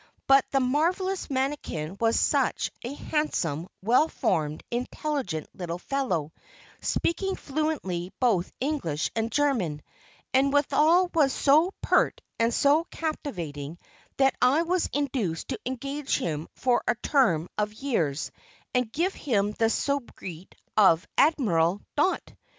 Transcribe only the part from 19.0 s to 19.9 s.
him the